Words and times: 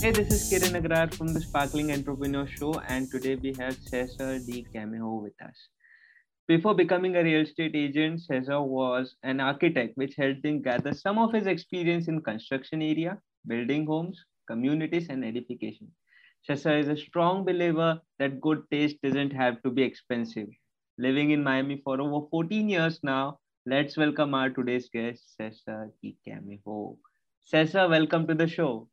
Hey, 0.00 0.12
this 0.12 0.32
is 0.32 0.42
Kiran 0.48 0.80
Agrawal 0.80 1.12
from 1.12 1.34
the 1.34 1.40
Sparkling 1.40 1.90
Entrepreneur 1.90 2.46
Show, 2.46 2.74
and 2.86 3.10
today 3.10 3.34
we 3.34 3.52
have 3.58 3.76
Cesar 3.82 4.38
D. 4.38 4.64
Camejo 4.72 5.20
with 5.20 5.32
us. 5.42 5.56
Before 6.46 6.72
becoming 6.72 7.16
a 7.16 7.24
real 7.24 7.40
estate 7.40 7.74
agent, 7.74 8.20
Cesar 8.20 8.62
was 8.62 9.16
an 9.24 9.40
architect, 9.40 9.96
which 9.96 10.14
helped 10.14 10.44
him 10.44 10.62
gather 10.62 10.94
some 10.94 11.18
of 11.18 11.32
his 11.32 11.48
experience 11.48 12.06
in 12.06 12.22
construction 12.22 12.80
area, 12.80 13.18
building 13.48 13.86
homes, 13.86 14.24
communities, 14.46 15.08
and 15.10 15.24
edification. 15.24 15.88
Cesar 16.44 16.78
is 16.78 16.86
a 16.86 16.96
strong 16.96 17.44
believer 17.44 18.00
that 18.20 18.40
good 18.40 18.62
taste 18.70 19.02
doesn't 19.02 19.32
have 19.32 19.60
to 19.64 19.70
be 19.70 19.82
expensive. 19.82 20.48
Living 20.96 21.32
in 21.32 21.42
Miami 21.42 21.82
for 21.82 22.00
over 22.00 22.24
14 22.30 22.68
years 22.68 23.00
now, 23.02 23.40
let's 23.66 23.96
welcome 23.96 24.32
our 24.32 24.50
today's 24.50 24.88
guest, 24.88 25.36
Cesar 25.36 25.90
D. 26.00 26.16
Camejo. 26.24 26.96
Cesar, 27.40 27.88
welcome 27.88 28.28
to 28.28 28.34
the 28.36 28.46
show. 28.46 28.88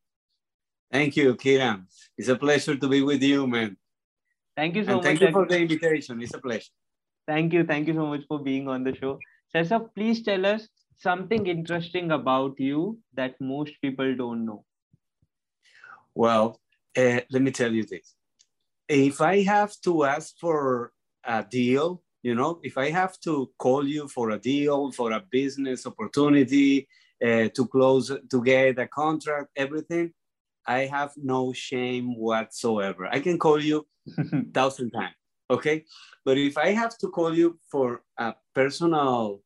Thank 0.91 1.15
you, 1.17 1.35
Kiran. 1.35 1.85
It's 2.17 2.29
a 2.29 2.35
pleasure 2.35 2.75
to 2.75 2.87
be 2.87 3.01
with 3.01 3.21
you, 3.21 3.47
man. 3.47 3.77
Thank 4.55 4.75
you 4.75 4.83
so 4.83 4.91
and 4.91 4.97
much. 4.97 5.05
Thank 5.05 5.21
you 5.21 5.31
for 5.31 5.45
the 5.45 5.59
invitation. 5.59 6.21
It's 6.21 6.33
a 6.33 6.39
pleasure. 6.39 6.71
Thank 7.27 7.53
you. 7.53 7.63
Thank 7.63 7.87
you 7.87 7.93
so 7.93 8.05
much 8.05 8.21
for 8.27 8.39
being 8.39 8.67
on 8.67 8.83
the 8.83 8.95
show. 8.95 9.19
Cesar, 9.51 9.79
please 9.79 10.23
tell 10.23 10.45
us 10.45 10.67
something 10.97 11.47
interesting 11.47 12.11
about 12.11 12.59
you 12.59 12.99
that 13.13 13.39
most 13.41 13.73
people 13.81 14.15
don't 14.15 14.45
know. 14.45 14.63
Well, 16.13 16.59
uh, 16.97 17.19
let 17.29 17.41
me 17.41 17.51
tell 17.51 17.73
you 17.73 17.83
this. 17.83 18.15
If 18.87 19.19
I 19.19 19.41
have 19.43 19.73
to 19.83 20.05
ask 20.05 20.37
for 20.39 20.93
a 21.25 21.43
deal, 21.43 22.01
you 22.23 22.35
know, 22.35 22.59
if 22.63 22.77
I 22.77 22.89
have 22.91 23.19
to 23.21 23.51
call 23.57 23.85
you 23.87 24.07
for 24.07 24.29
a 24.31 24.39
deal, 24.39 24.91
for 24.91 25.11
a 25.11 25.23
business 25.29 25.85
opportunity, 25.85 26.87
uh, 27.23 27.49
to 27.55 27.67
close, 27.67 28.11
to 28.31 28.43
get 28.43 28.79
a 28.79 28.87
contract, 28.87 29.49
everything, 29.55 30.13
I 30.67 30.85
have 30.85 31.13
no 31.17 31.53
shame 31.53 32.15
whatsoever. 32.17 33.07
I 33.07 33.19
can 33.19 33.37
call 33.37 33.61
you 33.61 33.85
thousand 34.53 34.91
times, 34.91 35.15
okay? 35.49 35.85
But 36.23 36.37
if 36.37 36.57
I 36.57 36.71
have 36.71 36.97
to 36.99 37.09
call 37.09 37.35
you 37.35 37.59
for 37.71 38.01
a 38.17 38.33
personal 38.53 39.41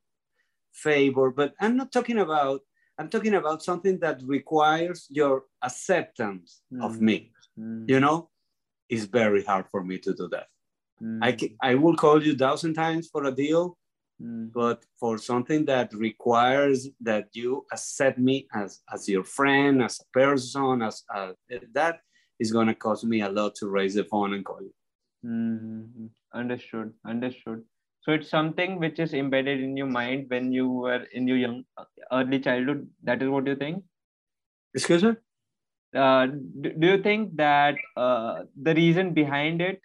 favor, 0.73 1.31
but 1.31 1.53
I'm 1.59 1.76
not 1.76 1.92
talking 1.92 2.20
about, 2.20 2.61
I'm 2.98 3.09
talking 3.09 3.36
about 3.36 3.64
something 3.64 4.00
that 4.00 4.22
requires 4.26 5.08
your 5.09 5.44
acceptance 5.61 6.61
mm. 6.73 6.84
of 6.84 7.02
me. 7.02 7.31
Mm. 7.59 7.89
You 7.89 8.00
know, 8.00 8.30
it's 8.89 9.06
very 9.06 9.44
hard 9.44 9.66
for 9.72 9.83
me 9.83 9.98
to 10.00 10.14
do 10.14 10.28
that. 10.30 10.48
Mm. 11.02 11.20
I, 11.22 11.31
can, 11.33 11.56
I 11.61 11.76
will 11.76 11.95
call 11.95 12.23
you 12.23 12.36
thousand 12.36 12.73
times 12.73 13.09
for 13.11 13.26
a 13.26 13.31
deal, 13.31 13.78
Mm. 14.22 14.52
But 14.53 14.84
for 15.00 15.17
something 15.17 15.66
that 15.66 15.94
requires 15.94 16.89
that 17.02 17.28
you 17.34 17.66
accept 17.72 18.20
me 18.20 18.48
as, 18.53 18.81
as 18.94 19.08
your 19.08 19.23
friend, 19.23 19.81
as 19.81 20.00
a 20.00 20.06
person, 20.11 20.81
as 20.81 21.03
uh, 21.14 21.31
that 21.73 22.00
is 22.39 22.52
going 22.52 22.67
to 22.67 22.76
cost 22.76 23.03
me 23.06 23.22
a 23.22 23.30
lot 23.30 23.56
to 23.56 23.70
raise 23.70 23.95
the 23.95 24.03
phone 24.03 24.34
and 24.34 24.44
call 24.44 24.61
you. 24.61 24.73
Mm-hmm. 25.26 26.06
Understood. 26.34 26.94
Understood. 27.06 27.64
So 28.02 28.14
it's 28.14 28.30
something 28.30 28.80
which 28.80 29.00
is 29.00 29.14
embedded 29.14 29.61
in 29.61 29.76
your 29.76 29.88
mind 29.88 30.26
when 30.30 30.52
you 30.52 30.70
were 30.70 31.06
in 31.14 31.28
your 31.28 31.38
young 31.38 31.64
early 32.11 32.39
childhood. 32.39 32.88
That 33.04 33.22
is 33.22 33.30
what 33.30 33.45
you 33.48 33.56
think. 33.56 33.83
Excuse 34.73 35.04
me. 35.04 35.16
Uh, 35.94 36.28
do, 36.61 36.73
do 36.73 36.88
you 36.88 37.02
think 37.02 37.36
that 37.36 37.76
uh, 37.98 38.44
the 38.61 38.73
reason 38.76 39.14
behind 39.14 39.61
it 39.61 39.81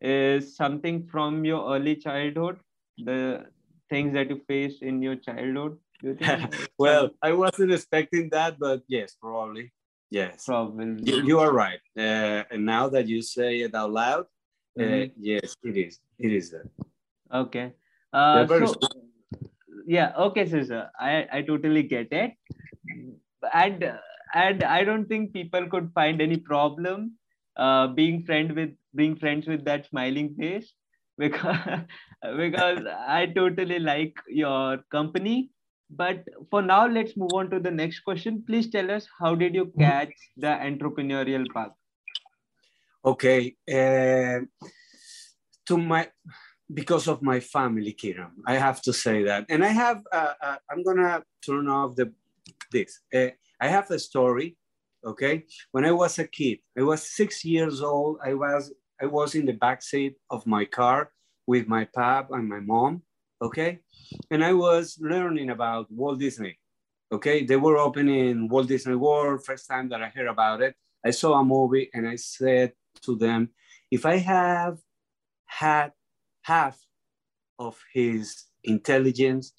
is 0.00 0.54
something 0.56 1.06
from 1.06 1.44
your 1.44 1.74
early 1.74 1.96
childhood 1.96 2.58
the 2.98 3.44
things 3.88 4.14
that 4.14 4.30
you 4.30 4.40
faced 4.46 4.82
in 4.82 5.02
your 5.02 5.16
childhood? 5.16 5.78
You 6.02 6.14
think? 6.14 6.70
well, 6.78 7.10
I 7.22 7.32
wasn't 7.32 7.72
expecting 7.72 8.28
that, 8.30 8.58
but 8.58 8.82
yes, 8.88 9.16
probably. 9.20 9.72
Yes. 10.10 10.44
Probably. 10.44 11.02
You, 11.02 11.22
you 11.22 11.38
are 11.40 11.52
right. 11.52 11.80
Uh, 11.98 12.44
and 12.50 12.64
now 12.64 12.88
that 12.88 13.08
you 13.08 13.22
say 13.22 13.60
it 13.60 13.74
out 13.74 13.92
loud, 13.92 14.26
uh, 14.78 14.82
mm-hmm. 14.82 15.12
yes, 15.20 15.56
it 15.62 15.76
is. 15.76 15.98
It 16.18 16.32
is 16.32 16.50
that. 16.50 16.68
Okay. 17.32 17.72
Uh, 18.12 18.46
so, 18.46 18.74
yeah. 19.86 20.12
Okay, 20.16 20.48
Cesar. 20.48 20.90
I 20.98 21.26
I 21.32 21.42
totally 21.42 21.82
get 21.82 22.12
it, 22.12 22.34
and 23.52 23.92
and 24.34 24.62
I 24.64 24.84
don't 24.84 25.06
think 25.06 25.32
people 25.32 25.66
could 25.68 25.90
find 25.92 26.20
any 26.20 26.36
problem 26.36 27.12
uh, 27.56 27.88
being 27.88 28.22
friend 28.22 28.52
with 28.52 28.70
being 28.94 29.16
friends 29.16 29.46
with 29.46 29.64
that 29.64 29.86
smiling 29.86 30.34
face 30.34 30.72
because 31.18 31.58
because 32.36 32.80
I 33.08 33.26
totally 33.26 33.78
like 33.78 34.14
your 34.28 34.78
company. 34.90 35.50
But 35.88 36.24
for 36.50 36.62
now, 36.62 36.86
let's 36.88 37.16
move 37.16 37.30
on 37.32 37.50
to 37.50 37.60
the 37.60 37.70
next 37.70 38.00
question. 38.00 38.42
Please 38.46 38.68
tell 38.70 38.90
us 38.90 39.06
how 39.20 39.34
did 39.36 39.54
you 39.54 39.72
catch 39.78 40.12
the 40.36 40.48
entrepreneurial 40.48 41.46
path? 41.54 41.70
Okay, 43.04 43.54
uh, 43.70 44.40
to 45.66 45.78
my 45.78 46.08
because 46.72 47.06
of 47.06 47.22
my 47.22 47.38
family, 47.38 47.94
Kiran, 47.94 48.32
I 48.44 48.54
have 48.54 48.82
to 48.82 48.92
say 48.92 49.22
that, 49.22 49.46
and 49.48 49.64
I 49.64 49.68
have 49.68 50.02
uh, 50.12 50.32
uh, 50.42 50.56
I'm 50.68 50.82
gonna 50.82 51.22
turn 51.44 51.68
off 51.68 51.94
the 51.94 52.12
this. 52.72 53.00
Uh, 53.14 53.28
I 53.60 53.68
have 53.68 53.90
a 53.92 53.98
story. 54.00 54.56
Okay, 55.04 55.44
when 55.70 55.84
I 55.84 55.92
was 55.92 56.18
a 56.18 56.26
kid, 56.26 56.58
I 56.76 56.82
was 56.82 57.02
six 57.04 57.44
years 57.44 57.80
old. 57.80 58.18
I 58.24 58.34
was 58.34 58.72
I 59.00 59.06
was 59.06 59.34
in 59.34 59.46
the 59.46 59.52
back 59.52 59.82
seat 59.82 60.16
of 60.30 60.46
my 60.46 60.64
car 60.64 61.12
with 61.46 61.68
my 61.68 61.84
pap 61.84 62.30
and 62.30 62.48
my 62.48 62.60
mom, 62.60 63.02
okay? 63.42 63.80
And 64.30 64.42
I 64.42 64.52
was 64.52 64.98
learning 65.00 65.50
about 65.50 65.90
Walt 65.90 66.18
Disney, 66.18 66.58
okay? 67.12 67.44
They 67.44 67.56
were 67.56 67.76
opening 67.76 68.48
Walt 68.48 68.68
Disney 68.68 68.94
World, 68.94 69.44
first 69.44 69.68
time 69.68 69.88
that 69.90 70.02
I 70.02 70.08
heard 70.08 70.28
about 70.28 70.62
it. 70.62 70.74
I 71.04 71.10
saw 71.10 71.34
a 71.34 71.44
movie 71.44 71.90
and 71.92 72.08
I 72.08 72.16
said 72.16 72.72
to 73.02 73.16
them, 73.16 73.50
if 73.90 74.06
I 74.06 74.16
have 74.16 74.78
had 75.44 75.92
half 76.42 76.78
of 77.58 77.78
his 77.92 78.44
intelligence, 78.64 79.52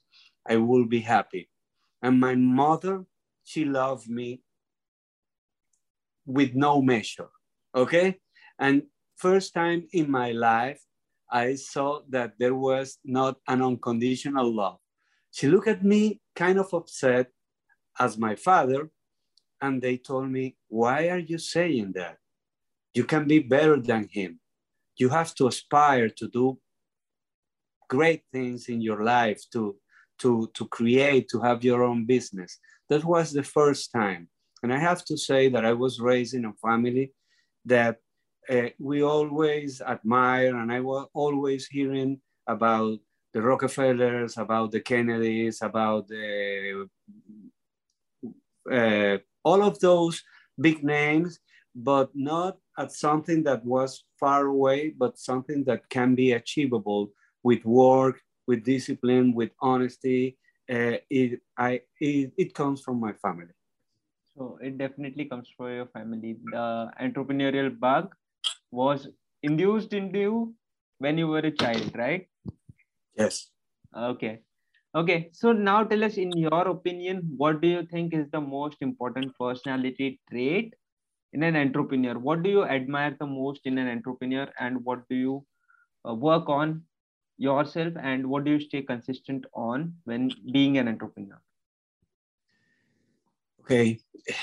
I 0.47 0.57
will 0.57 0.85
be 0.85 0.99
happy. 0.99 1.49
And 2.01 2.19
my 2.19 2.35
mother, 2.35 3.05
she 3.43 3.65
loved 3.65 4.09
me 4.09 4.41
with 6.25 6.55
no 6.55 6.81
measure, 6.81 7.29
okay? 7.73 8.19
And 8.59 8.83
first 9.17 9.53
time 9.53 9.87
in 9.91 10.09
my 10.09 10.31
life, 10.31 10.81
I 11.29 11.55
saw 11.55 12.01
that 12.09 12.33
there 12.39 12.55
was 12.55 12.99
not 13.03 13.37
an 13.47 13.61
unconditional 13.61 14.53
love. 14.53 14.77
She 15.31 15.47
looked 15.47 15.67
at 15.67 15.83
me 15.83 16.21
kind 16.35 16.57
of 16.59 16.73
upset 16.73 17.27
as 17.99 18.17
my 18.17 18.35
father, 18.35 18.89
and 19.61 19.81
they 19.81 19.97
told 19.97 20.29
me, 20.29 20.55
Why 20.69 21.09
are 21.09 21.19
you 21.19 21.37
saying 21.37 21.93
that? 21.95 22.17
You 22.93 23.03
can 23.03 23.27
be 23.27 23.39
better 23.39 23.79
than 23.79 24.07
him. 24.09 24.39
You 24.95 25.09
have 25.09 25.35
to 25.35 25.47
aspire 25.47 26.09
to 26.09 26.27
do 26.29 26.59
great 27.89 28.23
things 28.31 28.69
in 28.69 28.81
your 28.81 29.03
life, 29.03 29.41
to, 29.53 29.75
to, 30.19 30.49
to 30.53 30.67
create, 30.67 31.27
to 31.29 31.39
have 31.41 31.63
your 31.63 31.83
own 31.83 32.05
business. 32.05 32.59
That 32.89 33.03
was 33.03 33.31
the 33.31 33.43
first 33.43 33.91
time. 33.91 34.29
And 34.63 34.73
I 34.73 34.79
have 34.79 35.05
to 35.05 35.17
say 35.17 35.49
that 35.49 35.65
I 35.65 35.73
was 35.73 35.99
raised 35.99 36.33
in 36.33 36.45
a 36.45 36.53
family 36.53 37.11
that 37.65 37.97
uh, 38.49 38.69
we 38.79 39.03
always 39.03 39.81
admire, 39.81 40.55
and 40.55 40.71
I 40.71 40.79
was 40.79 41.07
always 41.13 41.67
hearing 41.67 42.21
about 42.47 42.99
the 43.33 43.41
Rockefellers, 43.41 44.37
about 44.37 44.71
the 44.71 44.79
Kennedys, 44.79 45.61
about 45.61 46.07
the 46.07 46.87
uh, 48.71 49.17
all 49.43 49.63
of 49.63 49.79
those 49.79 50.23
big 50.59 50.83
names, 50.83 51.39
but 51.75 52.09
not 52.13 52.57
at 52.77 52.91
something 52.91 53.43
that 53.43 53.63
was 53.65 54.03
far 54.19 54.47
away, 54.47 54.93
but 54.97 55.17
something 55.17 55.63
that 55.65 55.87
can 55.89 56.15
be 56.15 56.31
achievable 56.33 57.11
with 57.43 57.63
work, 57.65 58.19
with 58.47 58.63
discipline, 58.63 59.33
with 59.33 59.51
honesty. 59.61 60.37
Uh, 60.69 60.97
it, 61.09 61.39
I, 61.57 61.81
it, 61.99 62.33
it 62.37 62.53
comes 62.53 62.81
from 62.81 62.99
my 62.99 63.13
family. 63.13 63.53
So 64.35 64.59
it 64.61 64.77
definitely 64.77 65.25
comes 65.25 65.47
from 65.55 65.73
your 65.73 65.87
family. 65.87 66.37
The 66.51 66.91
entrepreneurial 67.01 67.79
bug 67.79 68.13
was 68.71 69.07
induced 69.43 69.93
into 69.93 70.19
you 70.19 70.55
when 70.99 71.17
you 71.17 71.27
were 71.27 71.39
a 71.39 71.51
child, 71.51 71.91
right? 71.95 72.27
Yes. 73.15 73.49
Okay. 73.95 74.39
Okay. 74.95 75.29
So 75.31 75.51
now 75.51 75.83
tell 75.83 76.03
us, 76.03 76.17
in 76.17 76.31
your 76.31 76.67
opinion, 76.67 77.21
what 77.37 77.61
do 77.61 77.67
you 77.67 77.85
think 77.85 78.13
is 78.13 78.29
the 78.31 78.41
most 78.41 78.77
important 78.81 79.33
personality 79.39 80.19
trait 80.29 80.73
in 81.33 81.43
an 81.43 81.55
entrepreneur? 81.55 82.17
What 82.17 82.43
do 82.43 82.49
you 82.49 82.63
admire 82.63 83.15
the 83.19 83.27
most 83.27 83.61
in 83.65 83.77
an 83.77 83.87
entrepreneur, 83.87 84.47
and 84.59 84.83
what 84.83 85.07
do 85.09 85.15
you 85.15 85.45
uh, 86.07 86.13
work 86.13 86.49
on 86.49 86.83
yourself, 87.37 87.93
and 88.01 88.27
what 88.27 88.43
do 88.43 88.51
you 88.51 88.59
stay 88.59 88.81
consistent 88.81 89.45
on 89.53 89.93
when 90.05 90.31
being 90.51 90.77
an 90.77 90.87
entrepreneur? 90.87 91.41
Okay. 93.61 93.99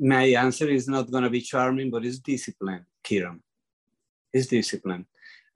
My 0.00 0.26
answer 0.26 0.68
is 0.68 0.86
not 0.86 1.10
going 1.10 1.24
to 1.24 1.30
be 1.30 1.40
charming, 1.40 1.90
but 1.90 2.04
it's 2.04 2.20
discipline, 2.20 2.86
Kiran 3.02 3.40
is 4.32 4.46
discipline. 4.46 5.06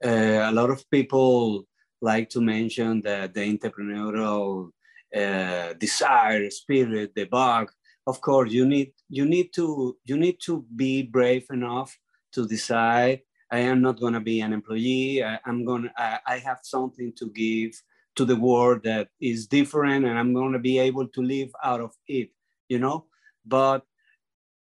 Uh, 0.03 0.49
a 0.49 0.51
lot 0.51 0.69
of 0.69 0.89
people 0.89 1.65
like 2.01 2.29
to 2.29 2.41
mention 2.41 3.01
that 3.01 3.33
the 3.33 3.41
entrepreneurial 3.41 4.69
uh, 5.15 5.73
desire, 5.73 6.49
spirit, 6.49 7.13
the 7.15 7.25
bug, 7.25 7.71
of 8.07 8.19
course 8.21 8.51
you 8.51 8.65
need 8.65 8.91
you 9.09 9.25
need 9.25 9.53
to 9.53 9.97
you 10.03 10.17
need 10.17 10.37
to 10.39 10.65
be 10.75 11.03
brave 11.03 11.45
enough 11.51 11.97
to 12.31 12.47
decide 12.47 13.21
i 13.51 13.59
am 13.59 13.81
not 13.81 13.99
going 13.99 14.13
to 14.13 14.19
be 14.19 14.41
an 14.41 14.53
employee 14.53 15.23
I, 15.23 15.39
am 15.45 15.65
going 15.65 15.89
I 15.97 16.37
have 16.43 16.59
something 16.63 17.13
to 17.17 17.29
give 17.29 17.71
to 18.15 18.25
the 18.25 18.35
world 18.35 18.83
that 18.83 19.07
is 19.21 19.47
different 19.47 20.05
and 20.05 20.17
i'm 20.19 20.33
going 20.33 20.53
to 20.53 20.59
be 20.59 20.79
able 20.79 21.07
to 21.07 21.21
live 21.21 21.51
out 21.63 21.81
of 21.81 21.91
it 22.07 22.29
you 22.67 22.79
know 22.79 23.05
but 23.45 23.83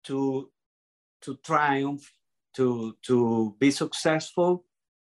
to 0.05 0.49
to 1.21 1.37
triumph 1.43 2.11
to 2.55 2.95
to 3.03 3.55
be 3.59 3.71
successful 3.71 4.65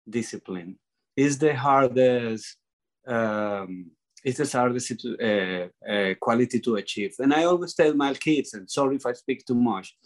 discipline 0.09 0.79
is 1.17 1.39
the 1.39 1.55
hardest 1.55 2.57
um, 3.07 3.91
it's 4.25 4.39
the 4.39 4.59
hardest 4.59 5.05
uh, 5.21 5.67
uh, 5.91 6.15
quality 6.21 6.61
to 6.61 6.77
achieve. 6.77 7.15
And 7.19 7.35
I 7.35 7.45
always 7.45 7.75
tell 7.75 7.95
my 7.95 8.15
kids, 8.15 8.55
and 8.55 8.71
sorry 8.71 8.97
if 8.97 9.07
I 9.07 9.13
speak 9.13 9.45
too 9.45 9.57
much, 9.57 9.97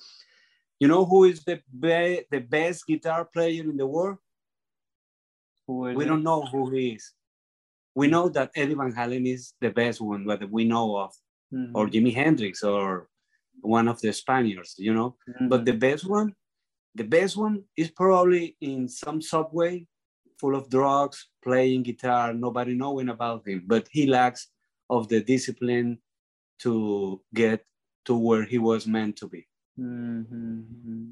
you 0.81 0.89
know 0.89 1.05
who 1.05 1.25
is 1.25 1.45
the, 1.45 1.61
be- 1.79 2.25
the 2.31 2.41
best 2.41 2.87
guitar 2.87 3.27
player 3.27 3.63
in 3.63 3.77
the 3.77 3.87
world? 3.87 4.19
we 5.69 6.05
it? 6.05 6.09
don't 6.09 6.23
know 6.23 6.43
who 6.43 6.71
he 6.71 6.91
is. 6.91 7.13
We 7.95 8.07
know 8.09 8.29
that 8.29 8.53
Eddie 8.55 8.75
Van 8.75 8.93
Halen 8.93 9.27
is 9.27 9.55
the 9.61 9.71
best 9.71 10.01
one 10.01 10.27
that 10.27 10.51
we 10.51 10.65
know 10.65 10.97
of, 10.97 11.13
mm-hmm. 11.53 11.77
or 11.77 11.89
Jimi 11.89 12.15
Hendrix, 12.15 12.63
or 12.63 13.09
one 13.63 13.89
of 13.89 14.01
the 14.01 14.13
Spaniards, 14.13 14.75
you 14.79 14.95
know. 14.95 15.17
Mm-hmm. 15.29 15.49
But 15.49 15.65
the 15.65 15.73
best 15.73 16.09
one, 16.09 16.35
the 16.97 17.05
best 17.05 17.37
one 17.37 17.63
is 17.77 17.91
probably 17.91 18.57
in 18.61 18.89
some 18.89 19.21
subway 19.21 19.87
full 20.39 20.55
of 20.55 20.69
drugs, 20.69 21.29
playing 21.43 21.83
guitar, 21.83 22.35
nobody 22.35 22.75
knowing 22.75 23.09
about 23.09 23.47
him, 23.47 23.63
but 23.67 23.89
he 23.91 24.07
lacks 24.07 24.49
of 24.91 25.09
the 25.09 25.21
discipline 25.23 25.99
to 26.59 27.21
get 27.35 27.65
to 28.05 28.15
where 28.17 28.45
he 28.45 28.59
was 28.59 28.87
meant 28.87 29.17
to 29.17 29.29
be. 29.29 29.47
Mm-hmm. 29.79 31.11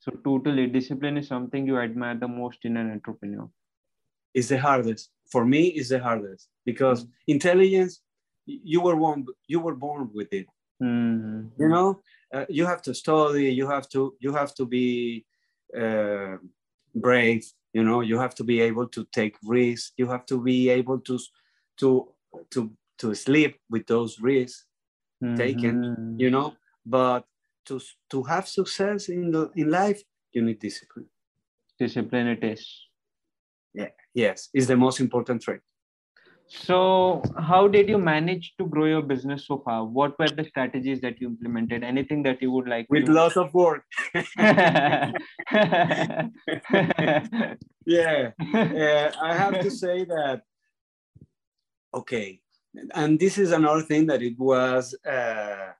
So 0.00 0.12
totally, 0.24 0.66
discipline 0.66 1.16
is 1.18 1.28
something 1.28 1.66
you 1.66 1.78
admire 1.78 2.16
the 2.16 2.28
most 2.28 2.58
in 2.64 2.76
an 2.76 2.90
entrepreneur. 2.90 3.48
It's 4.34 4.48
the 4.48 4.58
hardest 4.58 5.10
for 5.30 5.44
me. 5.44 5.68
It's 5.68 5.90
the 5.90 5.98
hardest 5.98 6.48
because 6.64 7.04
mm-hmm. 7.04 7.12
intelligence, 7.28 8.00
you 8.46 8.80
were 8.80 8.96
born, 8.96 9.26
you 9.46 9.60
were 9.60 9.74
born 9.74 10.10
with 10.12 10.32
it. 10.32 10.46
Mm-hmm. 10.82 11.62
You 11.62 11.68
know, 11.68 12.00
uh, 12.32 12.46
you 12.48 12.66
have 12.66 12.82
to 12.82 12.94
study. 12.94 13.52
You 13.52 13.68
have 13.68 13.88
to, 13.90 14.14
you 14.20 14.32
have 14.32 14.54
to 14.54 14.66
be 14.66 15.24
uh, 15.78 16.36
brave 16.94 17.44
you 17.72 17.82
know 17.82 18.00
you 18.00 18.18
have 18.18 18.34
to 18.34 18.44
be 18.44 18.60
able 18.60 18.86
to 18.86 19.04
take 19.12 19.36
risks 19.42 19.92
you 19.96 20.06
have 20.06 20.26
to 20.26 20.40
be 20.40 20.68
able 20.68 20.98
to 21.00 21.18
to 21.78 22.08
to 22.50 22.70
to 22.98 23.14
sleep 23.14 23.58
with 23.70 23.86
those 23.86 24.20
risks 24.20 24.66
mm-hmm. 25.22 25.36
taken 25.36 26.16
you 26.18 26.30
know 26.30 26.54
but 26.84 27.24
to 27.64 27.80
to 28.10 28.22
have 28.22 28.46
success 28.48 29.08
in 29.08 29.30
the 29.30 29.50
in 29.56 29.70
life 29.70 30.02
you 30.32 30.42
need 30.42 30.58
discipline 30.58 31.06
discipline 31.78 32.26
it 32.26 32.44
is 32.44 32.88
yeah 33.74 33.88
yes 34.14 34.48
is 34.52 34.66
the 34.66 34.76
most 34.76 35.00
important 35.00 35.40
trait 35.40 35.60
so, 36.54 37.22
how 37.38 37.66
did 37.66 37.88
you 37.88 37.96
manage 37.96 38.54
to 38.58 38.66
grow 38.66 38.84
your 38.84 39.02
business 39.02 39.46
so 39.46 39.62
far? 39.64 39.84
What 39.84 40.18
were 40.18 40.28
the 40.28 40.44
strategies 40.44 41.00
that 41.00 41.20
you 41.20 41.28
implemented? 41.28 41.82
Anything 41.82 42.22
that 42.24 42.42
you 42.42 42.50
would 42.50 42.68
like? 42.68 42.86
With 42.90 43.06
to... 43.06 43.12
lots 43.12 43.36
of 43.36 43.54
work. 43.54 43.84
yeah, 44.14 45.12
uh, 48.54 49.12
I 49.22 49.34
have 49.34 49.60
to 49.60 49.70
say 49.70 50.04
that. 50.04 50.42
Okay, 51.94 52.40
and 52.94 53.18
this 53.18 53.38
is 53.38 53.52
another 53.52 53.82
thing 53.82 54.06
that 54.06 54.22
it 54.22 54.38
was. 54.38 54.94
Uh, 55.06 55.72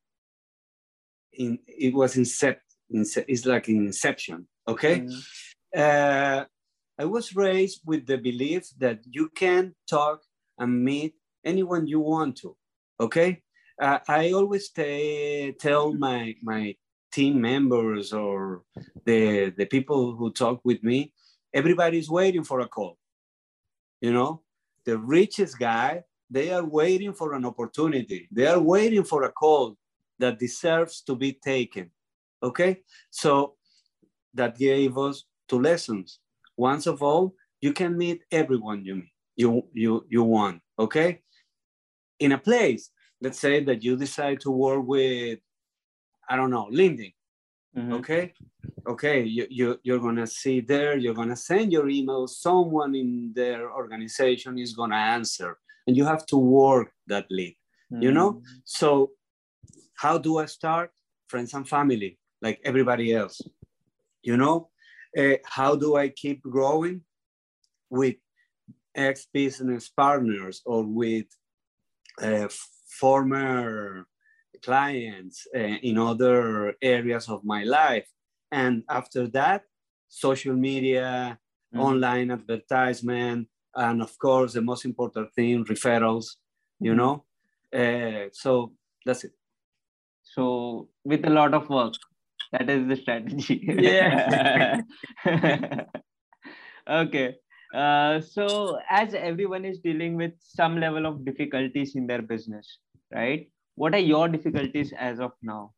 in 1.35 1.59
it 1.67 1.93
was 1.95 2.17
incept. 2.17 2.61
It's 2.89 3.47
like 3.47 3.69
in 3.69 3.87
inception. 3.87 4.47
Okay. 4.67 5.01
Mm. 5.01 5.23
Uh, 5.77 6.45
I 6.99 7.05
was 7.05 7.35
raised 7.35 7.81
with 7.85 8.07
the 8.07 8.17
belief 8.17 8.69
that 8.79 9.01
you 9.11 9.31
can 9.35 9.75
talk 9.89 10.21
and 10.63 10.85
meet 10.85 11.15
anyone 11.45 11.87
you 11.87 12.01
want 12.01 12.37
to. 12.37 12.57
Okay. 13.01 13.43
Uh, 13.81 13.99
I 14.09 14.33
always 14.33 14.71
t- 14.71 15.55
tell 15.59 15.93
my 15.93 16.35
my 16.43 16.77
team 17.11 17.41
members 17.41 18.13
or 18.13 18.63
the 19.05 19.53
the 19.59 19.67
people 19.67 20.15
who 20.17 20.31
talk 20.31 20.61
with 20.65 20.81
me, 20.83 21.13
everybody's 21.53 22.09
waiting 22.09 22.45
for 22.45 22.61
a 22.61 22.69
call. 22.69 22.97
You 24.01 24.13
know, 24.13 24.43
the 24.85 24.99
richest 24.99 25.59
guy, 25.59 26.05
they 26.31 26.53
are 26.53 26.65
waiting 26.65 27.13
for 27.13 27.35
an 27.35 27.45
opportunity. 27.45 28.29
They 28.31 28.47
are 28.47 28.61
waiting 28.61 29.05
for 29.05 29.25
a 29.25 29.33
call 29.33 29.77
that 30.19 30.39
deserves 30.39 31.03
to 31.07 31.17
be 31.17 31.33
taken. 31.33 31.91
Okay, 32.43 32.83
so 33.11 33.57
that 34.35 34.57
gave 34.59 34.99
us 34.99 35.25
two 35.49 35.61
lessons. 35.61 36.21
Once 36.57 36.87
of 36.87 37.03
all, 37.03 37.35
you 37.61 37.73
can 37.73 37.97
meet 37.97 38.21
everyone 38.31 38.85
you 38.85 38.95
meet 38.97 39.12
you 39.37 39.67
you 39.73 40.05
you 40.09 40.23
want 40.23 40.61
okay 40.79 41.21
in 42.19 42.33
a 42.33 42.39
place 42.39 42.91
let's 43.21 43.39
say 43.39 43.63
that 43.65 43.83
you 43.83 43.97
decide 43.97 44.41
to 44.41 44.51
work 44.51 44.87
with 44.87 45.39
i 46.29 46.37
don't 46.37 46.51
know 46.51 46.69
linkedin 46.71 47.13
mm-hmm. 47.77 47.93
okay 47.95 48.33
okay 48.87 49.23
you, 49.23 49.47
you 49.51 49.79
you're 49.83 49.99
gonna 49.99 50.27
see 50.27 50.61
there 50.61 50.97
you're 50.97 51.15
gonna 51.15 51.37
send 51.37 51.73
your 51.73 51.89
email 51.89 52.27
someone 52.27 52.95
in 52.95 53.33
their 53.35 53.73
organization 53.73 54.59
is 54.59 54.75
gonna 54.75 54.97
answer 54.97 55.59
and 55.87 55.97
you 55.97 56.05
have 56.05 56.27
to 56.27 56.37
work 56.37 56.93
that 57.07 57.27
lead 57.31 57.57
mm-hmm. 57.93 58.03
you 58.03 58.13
know 58.13 58.33
mm-hmm. 58.33 58.59
so 58.65 59.11
how 59.95 60.19
do 60.19 60.39
i 60.39 60.47
start 60.47 60.91
friends 61.29 61.55
and 61.55 61.69
family 61.69 62.19
like 62.41 62.61
everybody 62.65 63.15
else 63.15 63.41
you 64.23 64.37
know 64.37 64.69
uh, 65.19 65.37
how 65.45 65.75
do 65.75 65.97
i 65.97 66.09
keep 66.09 66.43
growing 66.43 67.01
with 67.91 68.17
ex-business 68.95 69.89
partners 69.89 70.63
or 70.65 70.85
with 70.85 71.27
uh, 72.21 72.49
former 73.01 74.07
clients 74.63 75.47
uh, 75.55 75.59
in 75.59 75.99
other 75.99 76.75
areas 76.83 77.29
of 77.29 77.45
my 77.45 77.65
life. 77.65 78.09
And 78.51 78.83
after 78.89 79.27
that, 79.29 79.63
social 80.09 80.55
media, 80.55 81.39
mm-hmm. 81.75 81.83
online 81.83 82.31
advertisement, 82.31 83.49
and 83.75 84.03
of 84.03 84.19
course, 84.19 84.53
the 84.53 84.63
most 84.63 84.85
important 84.85 85.33
thing, 85.35 85.65
referrals, 85.65 86.37
you 86.81 86.93
mm-hmm. 86.93 86.99
know? 86.99 87.25
Uh, 87.73 88.29
so 88.33 88.73
that's 89.05 89.25
it. 89.25 89.33
So, 90.23 90.89
with 91.05 91.25
a 91.27 91.31
lot 91.31 91.55
of 91.55 91.69
work, 91.69 91.95
that 92.53 92.69
is 92.69 92.87
the 92.87 92.97
strategy. 92.97 93.65
Yeah. 93.67 94.83
okay. 96.89 97.37
Uh, 97.73 98.21
so 98.21 98.79
as 98.91 99.15
everyone 99.15 99.65
is 99.65 99.79
dealing 99.79 100.15
with 100.17 100.33
some 100.39 100.79
level 100.79 101.07
of 101.07 101.25
difficulties 101.25 101.95
in 101.97 102.07
their 102.07 102.21
business 102.21 102.79
right? 103.13 103.49
What 103.75 103.95
are 103.95 103.99
your 103.99 104.29
difficulties 104.29 104.93
as 104.99 105.21
of 105.21 105.33
now? 105.43 105.73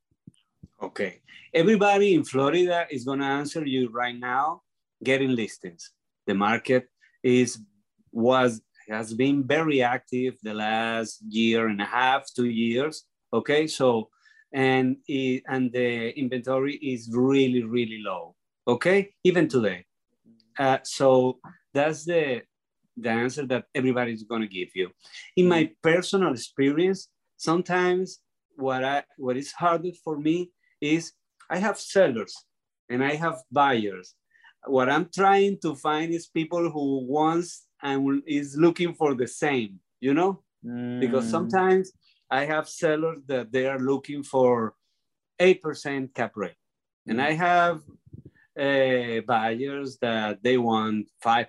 Okay. 0.83 1.21
Everybody 1.53 2.15
in 2.15 2.25
florida 2.25 2.87
is 2.91 3.05
going 3.05 3.21
to 3.21 3.27
answer 3.27 3.65
you 3.65 3.89
right 3.91 4.19
now. 4.19 4.63
Getting 5.03 5.35
listings. 5.35 5.91
The 6.27 6.35
market 6.35 6.89
is 7.23 7.59
was 8.13 8.61
has 8.89 9.15
been 9.15 9.45
very 9.47 9.83
active 9.83 10.35
the 10.43 10.55
last 10.55 11.21
year 11.29 11.69
and 11.69 11.81
a 11.81 11.85
half 11.85 12.33
two 12.35 12.49
years. 12.49 13.05
Okay 13.33 13.67
so 13.67 14.09
and 14.53 14.97
it, 15.09 15.43
and 15.49 15.73
the 15.73 16.17
inventory 16.19 16.77
is 16.77 17.11
really 17.13 17.63
really 17.63 18.01
low. 18.03 18.35
Okay 18.67 19.15
even 19.25 19.49
today. 19.49 19.85
Uh, 20.59 20.79
so 20.85 21.39
that's 21.75 22.05
the 22.05 22.43
the 22.97 23.11
answer 23.11 23.45
that 23.47 23.65
everybody's 23.75 24.23
going 24.23 24.43
to 24.43 24.49
give 24.49 24.71
you. 24.75 24.91
In 25.37 25.49
my 25.49 25.71
personal 25.83 26.33
experience, 26.33 27.09
sometimes 27.37 28.21
what 28.57 28.85
I 28.85 29.03
what 29.17 29.37
is 29.37 29.53
harder 29.53 29.91
for 30.05 30.19
me 30.19 30.51
is 30.81 31.13
I 31.51 31.59
have 31.59 31.79
sellers 31.79 32.35
and 32.89 33.03
I 33.05 33.15
have 33.17 33.43
buyers. 33.51 34.15
What 34.67 34.89
I'm 34.89 35.09
trying 35.15 35.59
to 35.63 35.75
find 35.75 36.13
is 36.13 36.27
people 36.27 36.71
who 36.71 37.05
wants 37.07 37.67
and 37.83 38.23
is 38.27 38.57
looking 38.57 38.95
for 38.95 39.15
the 39.15 39.27
same, 39.27 39.81
you 40.01 40.15
know? 40.15 40.43
Mm. 40.65 41.01
Because 41.01 41.29
sometimes 41.29 41.93
I 42.31 42.47
have 42.47 42.69
sellers 42.69 43.19
that 43.27 43.53
they 43.53 43.67
are 43.67 43.79
looking 43.79 44.23
for 44.23 44.75
8% 45.39 46.15
cap 46.15 46.33
rate. 46.37 46.55
And 47.07 47.21
I 47.21 47.33
have 47.33 47.83
uh, 48.59 49.21
buyers 49.27 49.99
that 50.01 50.43
they 50.43 50.57
want 50.57 51.09
5%, 51.25 51.47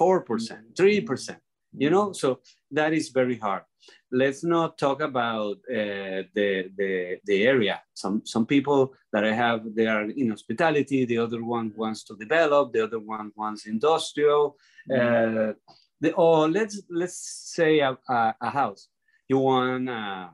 4%, 0.00 0.58
3%, 0.74 1.36
you 1.76 1.90
know? 1.90 2.12
So 2.12 2.40
that 2.70 2.92
is 2.92 3.08
very 3.08 3.38
hard. 3.38 3.62
Let's 4.10 4.44
not 4.44 4.78
talk 4.78 5.00
about 5.00 5.56
uh, 5.70 6.22
the, 6.34 6.70
the, 6.76 7.18
the 7.24 7.46
area. 7.46 7.80
Some, 7.94 8.22
some 8.24 8.46
people 8.46 8.94
that 9.12 9.24
I 9.24 9.32
have, 9.32 9.62
they 9.74 9.86
are 9.86 10.04
in 10.04 10.30
hospitality, 10.30 11.04
the 11.04 11.18
other 11.18 11.42
one 11.44 11.72
wants 11.76 12.04
to 12.04 12.16
develop, 12.16 12.72
the 12.72 12.84
other 12.84 12.98
one 12.98 13.32
wants 13.36 13.66
industrial. 13.66 14.56
Uh, 14.90 15.52
the, 16.00 16.12
or 16.14 16.48
let's, 16.48 16.80
let's 16.88 17.52
say 17.54 17.80
a, 17.80 17.98
a, 18.08 18.34
a 18.40 18.50
house. 18.50 18.88
You 19.28 19.38
want 19.38 19.90
uh, 19.90 20.28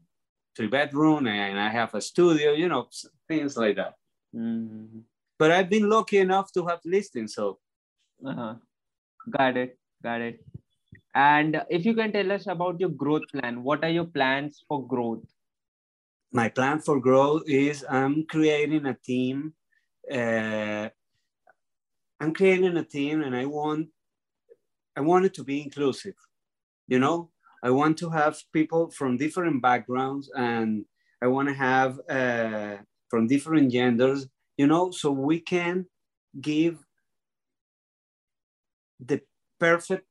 three 0.57 0.69
bedroom 0.69 1.27
and 1.27 1.59
I 1.59 1.69
have 1.69 1.95
a 1.95 2.01
studio, 2.01 2.53
you 2.53 2.69
know, 2.69 2.89
things 3.29 3.57
like 3.57 3.77
that. 3.77 3.95
Mm-hmm. 4.35 5.01
But 5.45 5.53
I've 5.53 5.69
been 5.69 5.91
lucky 5.91 6.19
enough 6.25 6.53
to 6.53 6.67
have 6.67 6.81
listings, 6.97 7.35
so 7.35 7.59
Uh-huh. 8.33 8.55
Got 9.39 9.59
it. 9.63 9.79
Got 10.03 10.23
it. 10.23 10.41
And 11.15 11.63
if 11.69 11.85
you 11.85 11.95
can 11.95 12.13
tell 12.13 12.33
us 12.33 12.47
about 12.47 12.81
your 12.81 12.93
growth 13.03 13.29
plan, 13.33 13.63
what 13.63 13.85
are 13.85 13.91
your 13.91 14.07
plans 14.07 14.65
for 14.69 14.87
growth? 14.97 15.25
my 16.35 16.49
plan 16.49 16.81
for 16.81 16.99
growth 17.01 17.45
is 17.47 17.85
I'm 17.89 18.27
creating 18.27 18.87
a 18.87 18.95
team. 18.95 19.55
Uh, 20.13 20.89
I'm 22.21 22.35
creating 22.35 22.77
a 22.77 22.85
team, 22.85 23.23
and 23.23 23.37
I 23.37 23.45
want 23.45 23.89
I 24.97 25.01
want 25.01 25.27
it 25.27 25.35
to 25.35 25.45
be 25.45 25.63
inclusive. 25.63 26.19
You 26.89 26.99
know, 26.99 27.31
I 27.63 27.71
want 27.71 27.99
to 27.99 28.11
have 28.11 28.43
people 28.53 28.91
from 28.91 29.17
different 29.17 29.63
backgrounds, 29.63 30.31
and 30.37 30.85
I 31.23 31.29
want 31.29 31.49
to 31.49 31.55
have 31.55 32.01
uh, 32.09 32.77
from 33.09 33.29
different 33.29 33.71
genders. 33.71 34.27
You 34.57 34.67
know, 34.67 34.91
so 34.91 35.11
we 35.11 35.41
can 35.41 35.87
give 36.41 36.79
the 39.01 39.21
perfect 39.59 40.07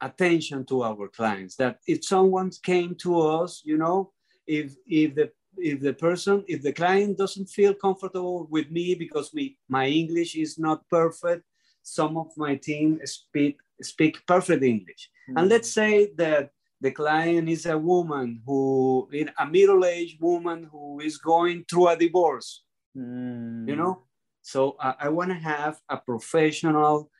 attention 0.00 0.64
to 0.66 0.82
our 0.82 1.08
clients. 1.08 1.56
That 1.56 1.78
if 1.86 2.04
someone 2.04 2.50
came 2.62 2.94
to 2.96 3.20
us, 3.20 3.62
you 3.64 3.78
know, 3.78 4.12
if 4.46 4.74
if 4.86 5.14
the 5.14 5.30
if 5.58 5.80
the 5.80 5.92
person 5.94 6.44
if 6.46 6.62
the 6.62 6.72
client 6.72 7.18
doesn't 7.18 7.48
feel 7.48 7.74
comfortable 7.74 8.46
with 8.50 8.70
me 8.70 8.94
because 8.94 9.30
we 9.32 9.56
my 9.68 9.86
english 9.86 10.36
is 10.36 10.58
not 10.58 10.86
perfect 10.88 11.44
some 11.82 12.16
of 12.16 12.28
my 12.36 12.56
team 12.56 13.00
speak 13.04 13.58
speak 13.80 14.18
perfect 14.26 14.62
english 14.62 15.10
Hmm. 15.26 15.38
and 15.38 15.48
let's 15.48 15.72
say 15.72 16.12
that 16.16 16.50
the 16.80 16.90
client 16.90 17.48
is 17.48 17.66
a 17.66 17.78
woman 17.78 18.42
who 18.46 19.08
in 19.12 19.30
a 19.38 19.46
middle-aged 19.46 20.20
woman 20.20 20.68
who 20.70 21.00
is 21.00 21.18
going 21.18 21.64
through 21.68 21.88
a 21.88 21.96
divorce 21.96 22.62
Mm. 22.96 23.68
you 23.68 23.76
know 23.76 23.94
so 24.42 24.76
i, 24.80 24.94
I 25.04 25.08
want 25.10 25.30
to 25.30 25.36
have 25.54 25.74
a 25.88 25.98
professional 25.98 27.10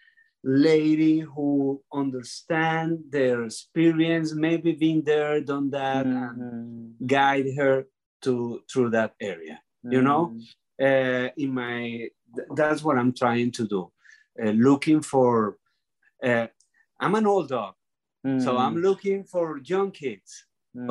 lady 0.42 1.20
who 1.20 1.82
understand 1.92 2.90
their 3.10 3.44
experience 3.44 4.34
maybe 4.34 4.72
been 4.72 5.02
there 5.04 5.40
done 5.40 5.70
that 5.70 6.06
and 6.06 6.36
Mhm. 6.38 7.06
guide 7.06 7.48
her 7.58 7.86
to 8.22 8.62
through 8.70 8.90
that 8.90 9.12
area 9.20 9.56
you 9.94 10.02
know 10.02 10.22
Mm. 10.32 10.42
uh, 10.88 11.28
in 11.36 11.50
my 11.52 12.08
th- 12.36 12.48
that's 12.58 12.82
what 12.86 12.96
i'm 13.00 13.12
trying 13.22 13.50
to 13.58 13.64
do 13.74 13.82
uh, 14.42 14.54
looking 14.68 15.00
for 15.12 15.58
uh, 16.28 16.46
i'm 17.00 17.14
an 17.20 17.26
old 17.26 17.48
dog 17.48 17.74
so 18.44 18.50
i'm 18.64 18.76
Mm. 18.76 18.82
looking 18.88 19.24
for 19.32 19.46
young 19.72 19.90
kids 20.02 20.30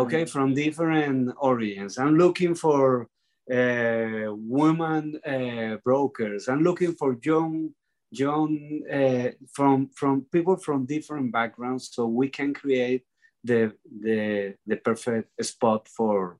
okay 0.03 0.23
Mm. 0.25 0.29
from 0.33 0.53
different 0.53 1.17
origins 1.49 1.97
i'm 1.97 2.15
looking 2.25 2.53
for 2.55 3.07
uh, 3.51 4.31
women 4.33 5.19
uh, 5.25 5.77
brokers 5.83 6.47
i'm 6.47 6.63
looking 6.63 6.93
for 6.93 7.17
young 7.23 7.69
young 8.11 8.81
uh, 8.91 9.29
from 9.53 9.89
from 9.89 10.25
people 10.31 10.55
from 10.57 10.85
different 10.85 11.31
backgrounds 11.31 11.89
so 11.91 12.05
we 12.07 12.27
can 12.29 12.53
create 12.53 13.03
the 13.43 13.71
the 14.01 14.55
the 14.65 14.77
perfect 14.77 15.29
spot 15.45 15.87
for 15.87 16.37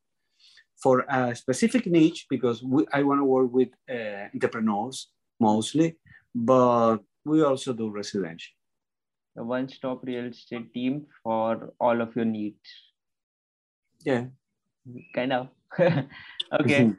for 0.82 1.06
a 1.10 1.36
specific 1.36 1.86
niche 1.86 2.26
because 2.30 2.64
we, 2.64 2.86
i 2.94 3.02
want 3.04 3.20
to 3.20 3.26
work 3.26 3.52
with 3.52 3.70
uh, 3.90 4.28
entrepreneurs 4.34 5.12
mostly 5.40 5.98
but 6.34 6.98
we 7.26 7.44
also 7.44 7.74
do 7.74 7.90
residential 7.90 8.54
A 9.38 9.44
one-stop 9.44 10.04
real 10.04 10.26
estate 10.28 10.74
team 10.74 11.08
for 11.22 11.74
all 11.80 12.02
of 12.02 12.16
your 12.16 12.26
needs. 12.26 12.70
yeah 14.06 14.26
Kind 15.14 15.34
of. 15.34 15.55
okay. 16.60 16.94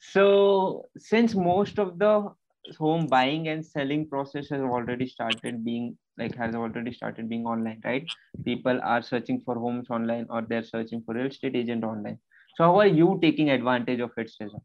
So 0.00 0.86
since 0.96 1.34
most 1.34 1.78
of 1.78 1.98
the 1.98 2.30
home 2.78 3.06
buying 3.06 3.48
and 3.48 3.64
selling 3.64 4.08
process 4.08 4.48
has 4.50 4.60
already 4.60 5.08
started 5.08 5.64
being 5.64 5.96
like 6.18 6.34
has 6.34 6.54
already 6.54 6.92
started 6.92 7.28
being 7.28 7.46
online, 7.46 7.80
right? 7.84 8.06
People 8.44 8.80
are 8.82 9.02
searching 9.02 9.40
for 9.40 9.54
homes 9.54 9.88
online 9.90 10.26
or 10.28 10.42
they're 10.42 10.64
searching 10.64 11.02
for 11.02 11.14
real 11.14 11.26
estate 11.26 11.56
agent 11.56 11.84
online. 11.84 12.18
So 12.56 12.64
how 12.64 12.80
are 12.80 12.86
you 12.86 13.18
taking 13.22 13.50
advantage 13.50 14.00
of 14.00 14.10
it, 14.16 14.30
Cesar? 14.30 14.58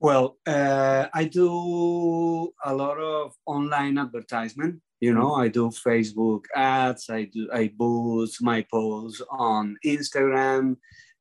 Well, 0.00 0.38
uh, 0.46 1.06
I 1.12 1.24
do 1.24 2.52
a 2.64 2.74
lot 2.74 2.98
of 2.98 3.32
online 3.46 3.98
advertisement. 3.98 4.80
You 5.00 5.14
know, 5.14 5.34
I 5.34 5.48
do 5.48 5.70
Facebook 5.70 6.44
ads. 6.54 7.10
I 7.10 7.24
do. 7.24 7.48
I 7.52 7.72
boost 7.76 8.42
my 8.42 8.62
posts 8.70 9.22
on 9.30 9.76
Instagram. 9.84 10.76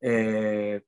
Uh, 0.05 0.79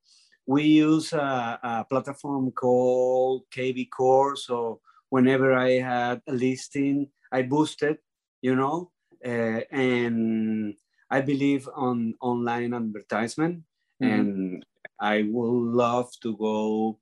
we 0.46 0.62
use 0.64 1.12
a, 1.12 1.58
a 1.62 1.84
platform 1.88 2.52
called 2.52 3.44
kvCORE. 3.50 4.36
So 4.38 4.80
whenever 5.08 5.54
I 5.54 5.72
had 5.80 6.22
a 6.28 6.32
listing, 6.32 7.08
I 7.32 7.42
boosted. 7.42 7.98
You 8.42 8.54
know, 8.54 8.92
uh, 9.24 9.60
and 9.72 10.74
I 11.10 11.20
believe 11.22 11.68
on 11.74 12.14
online 12.20 12.74
advertisement, 12.74 13.64
and 14.00 14.64
I 15.00 15.22
would 15.22 15.72
love 15.74 16.10
to 16.22 16.36
go 16.36 17.00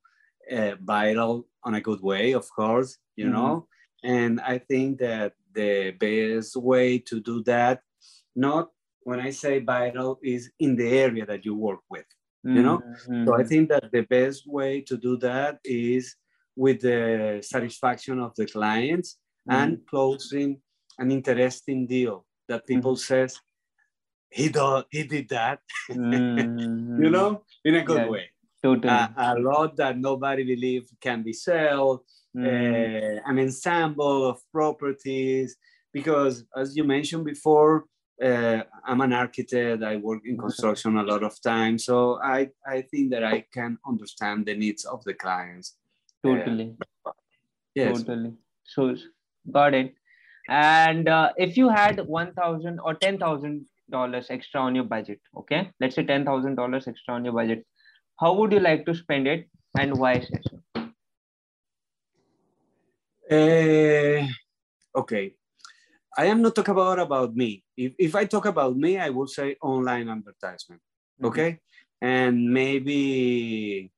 uh, 0.51 0.75
viral 0.83 1.45
on 1.63 1.75
a 1.75 1.81
good 1.81 2.01
way, 2.01 2.33
of 2.33 2.49
course, 2.55 2.97
you 3.15 3.29
Mhm. 3.29 3.31
know. 3.31 3.67
And 4.03 4.39
I 4.41 4.57
think 4.59 4.99
that 4.99 5.33
the 5.53 5.91
best 5.91 6.55
way 6.55 6.99
to 6.99 7.19
do 7.19 7.43
that, 7.43 7.83
not 8.35 8.71
when 9.05 9.19
I 9.19 9.29
say 9.29 9.61
viral, 9.61 10.17
is 10.23 10.51
in 10.59 10.75
the 10.75 10.89
area 11.05 11.25
that 11.25 11.45
you 11.45 11.55
work 11.55 11.83
with. 11.89 12.05
You 12.43 12.63
know? 12.63 12.79
So 13.25 13.33
I 13.35 13.43
Mhm. 13.43 13.49
think 13.49 13.69
that 13.69 13.91
the 13.91 14.01
best 14.01 14.41
way 14.47 14.81
to 14.81 14.97
do 14.97 15.17
that 15.17 15.59
is 15.63 16.15
with 16.55 16.81
the 16.81 17.39
satisfaction 17.41 18.19
of 18.19 18.31
the 18.35 18.45
clients 18.45 19.17
and 19.47 19.71
closing 19.89 20.61
an 20.97 21.11
interesting 21.11 21.87
deal 21.87 22.25
that 22.49 22.65
people 22.65 22.95
says 22.95 23.31
he 24.29 24.49
do, 24.49 24.83
he 24.89 25.03
did 25.03 25.29
that, 25.29 25.59
you 27.03 27.09
know, 27.15 27.43
in 27.63 27.75
a 27.75 27.83
good 27.83 28.03
Yeah. 28.03 28.09
way 28.09 28.25
Totally. 28.63 28.93
a, 28.93 29.13
a 29.17 29.35
lot 29.39 29.75
that 29.77 29.99
nobody 29.99 30.43
believed 30.43 30.89
can 30.99 31.21
be 31.21 31.33
sold, 31.33 31.99
uh, 32.37 33.15
an 33.29 33.37
ensemble 33.39 34.25
of 34.31 34.37
properties. 34.51 35.55
Because 35.93 36.43
as 36.55 36.75
you 36.75 36.83
mentioned 36.83 37.25
before, 37.25 37.85
uh, 38.23 38.63
I'm 38.85 39.01
an 39.01 39.13
architect. 39.13 39.83
I 39.83 39.97
work 39.97 40.21
in 40.25 40.37
construction 40.37 40.97
a 40.97 41.03
lot 41.03 41.23
of 41.23 41.41
time, 41.41 41.77
so 41.77 42.19
I 42.23 42.49
I 42.65 42.81
think 42.81 43.11
that 43.11 43.23
I 43.23 43.45
can 43.53 43.77
understand 43.85 44.45
the 44.45 44.55
needs 44.55 44.85
of 44.85 45.03
the 45.03 45.13
clients. 45.13 45.75
Totally. 46.23 46.75
Yes. 47.73 48.03
Totally. 48.03 48.33
So 48.63 48.95
got 49.51 49.73
it. 49.73 49.93
And 50.47 51.09
uh, 51.09 51.33
if 51.37 51.57
you 51.57 51.69
had 51.69 51.99
one 52.07 52.33
thousand 52.33 52.79
or 52.79 52.93
ten 52.93 53.17
thousand 53.17 53.65
dollars 53.89 54.27
extra 54.29 54.61
on 54.61 54.75
your 54.75 54.85
budget, 54.85 55.19
okay, 55.37 55.71
let's 55.79 55.95
say 55.95 56.03
ten 56.03 56.23
thousand 56.23 56.55
dollars 56.55 56.87
extra 56.87 57.15
on 57.15 57.25
your 57.25 57.33
budget, 57.33 57.65
how 58.19 58.33
would 58.33 58.51
you 58.51 58.59
like 58.59 58.85
to 58.85 58.95
spend 58.95 59.27
it 59.27 59.49
and 59.77 59.97
why? 59.97 60.19
Cesar? 60.19 60.61
Uh, 63.29 64.27
okay. 64.99 65.35
I 66.17 66.25
am 66.27 66.41
not 66.41 66.55
talking 66.55 66.71
about 66.71 66.99
about 66.99 67.35
me. 67.35 67.63
If, 67.77 67.93
if 67.99 68.15
I 68.15 68.25
talk 68.25 68.45
about 68.45 68.77
me, 68.77 68.97
I 68.97 69.09
would 69.09 69.29
say 69.29 69.55
online 69.61 70.09
advertisement. 70.09 70.81
Mhm. 71.21 71.27
Okay. 71.27 71.59
And 72.01 72.51
maybe 72.53 73.91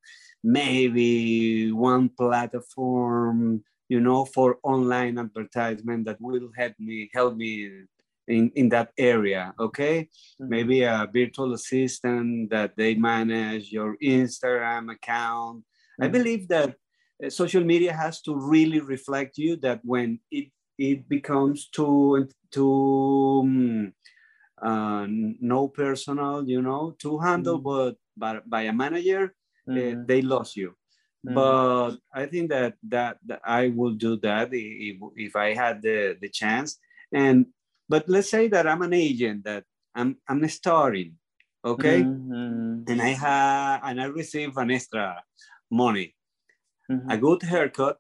maybe 0.44 1.72
one 1.72 2.10
platform, 2.10 3.64
you 3.90 4.00
know, 4.00 4.26
for 4.26 4.58
online 4.64 5.18
advertisement 5.18 6.06
that 6.06 6.18
will 6.22 6.50
help 6.56 6.74
me 6.80 7.10
help 7.14 7.36
me 7.36 7.84
in, 8.28 8.52
in 8.56 8.70
that 8.70 8.92
area. 8.98 9.54
Okay. 9.60 10.10
Mhm. 10.42 10.50
Maybe 10.50 10.84
a 10.84 11.08
virtual 11.12 11.54
assistant 11.54 12.50
that 12.50 12.76
they 12.78 12.96
manage 12.96 13.72
your 13.72 13.98
Instagram 14.02 14.92
account. 14.92 15.64
I 16.02 16.08
Mhm. 16.08 16.12
believe 16.12 16.48
that 16.50 16.76
uh, 17.24 17.30
social 17.30 17.64
media 17.64 17.94
has 17.94 18.22
to 18.22 18.36
really 18.36 18.80
reflect 18.80 19.38
you 19.38 19.56
that 19.58 19.82
when 19.84 20.20
it 20.32 20.52
it 20.78 21.08
becomes 21.10 21.68
too 21.70 22.28
too 22.52 23.42
um, 23.44 23.94
uh, 24.62 25.06
no 25.10 25.68
personal 25.68 26.48
you 26.48 26.62
know 26.62 26.96
to 27.00 27.18
handle 27.20 27.60
Mhm. 27.60 27.64
but 27.64 27.96
by, 28.16 28.40
by 28.46 28.62
a 28.64 28.74
manager 28.74 29.36
uh, 29.70 29.74
Mhm. 29.74 30.08
they 30.08 30.22
lost 30.22 30.56
you 30.56 30.76
Mhm. 31.26 31.34
but 31.36 31.98
i 32.14 32.26
think 32.26 32.50
that, 32.50 32.76
that 32.84 33.18
that 33.26 33.42
i 33.46 33.68
will 33.70 33.94
do 33.94 34.18
that 34.18 34.50
if, 34.54 34.98
if 35.16 35.36
i 35.36 35.54
had 35.54 35.82
the, 35.82 36.18
the 36.22 36.30
chance 36.30 36.78
and 37.12 37.46
but 37.90 38.08
let's 38.08 38.30
say 38.30 38.48
that 38.48 38.68
i'm 38.68 38.82
an 38.82 38.94
agent 38.94 39.44
that 39.44 39.64
i'm 39.96 40.18
i'm 40.28 40.48
starting 40.48 41.18
okay 41.66 42.04
Mhm. 42.04 42.84
and 42.88 43.02
i 43.02 43.10
have 43.10 43.82
and 43.84 44.02
i 44.02 44.06
receive 44.06 44.56
an 44.58 44.72
extra 44.72 45.22
money 45.70 46.16
a 47.10 47.18
good 47.18 47.42
haircut 47.44 47.98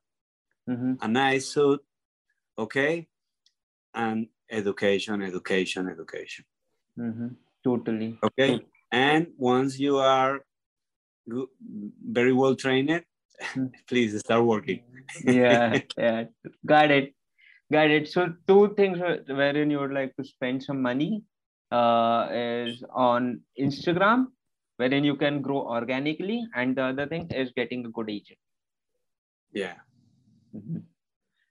a 1.01 1.07
nice 1.07 1.47
suit, 1.53 1.81
okay? 2.57 3.07
And 3.93 4.27
education, 4.49 5.21
education, 5.21 5.89
education, 5.89 6.45
Mhm. 6.97 7.35
Totally. 7.63 8.17
okay? 8.23 8.61
And 8.91 9.33
once 9.37 9.79
you 9.79 9.97
are 9.97 10.41
very 11.27 12.33
well 12.33 12.55
trained, 12.55 13.03
please 13.87 14.17
start 14.19 14.45
working. 14.45 14.83
yeah, 15.23 15.79
yeah, 15.97 16.23
got 16.65 16.91
it, 16.91 17.13
got 17.71 17.91
it. 17.91 18.07
So 18.07 18.33
two 18.47 18.73
things 18.75 18.99
wherein 19.27 19.69
you 19.69 19.79
would 19.79 19.91
like 19.91 20.15
to 20.15 20.23
spend 20.23 20.63
some 20.63 20.81
money 20.81 21.23
uh, 21.71 22.29
is 22.31 22.83
on 22.93 23.41
Instagram, 23.59 24.27
wherein 24.77 25.03
you 25.03 25.15
can 25.15 25.41
grow 25.41 25.61
organically, 25.67 26.47
and 26.55 26.75
the 26.75 26.83
other 26.83 27.07
thing 27.07 27.29
is 27.31 27.51
getting 27.55 27.85
a 27.85 27.89
good 27.89 28.09
agent. 28.09 28.39
Yeah. 29.51 29.75
Mm-hmm. 30.55 30.79